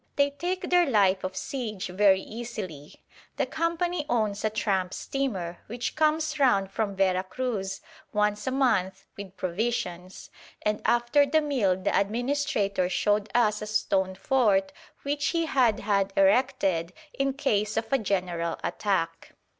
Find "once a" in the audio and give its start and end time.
8.11-8.51